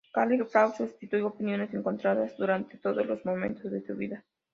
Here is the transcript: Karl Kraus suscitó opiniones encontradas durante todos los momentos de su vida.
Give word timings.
Karl 0.15 0.47
Kraus 0.47 0.77
suscitó 0.77 1.23
opiniones 1.27 1.75
encontradas 1.75 2.35
durante 2.35 2.75
todos 2.79 3.05
los 3.05 3.23
momentos 3.23 3.71
de 3.71 3.85
su 3.85 3.95
vida. 3.95 4.25